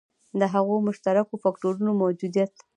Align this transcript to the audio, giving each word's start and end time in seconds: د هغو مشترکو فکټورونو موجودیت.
د 0.39 0.41
هغو 0.53 0.75
مشترکو 0.87 1.35
فکټورونو 1.43 1.91
موجودیت. 2.01 2.53